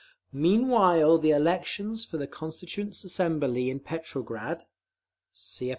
Meanwhile 0.33 1.19
the 1.19 1.29
elections 1.29 2.05
for 2.05 2.17
the 2.17 2.25
Constituent 2.25 2.93
Assembly 3.03 3.69
in 3.69 3.79
Petrograd 3.79 4.65
(See 5.31 5.69
App. 5.69 5.69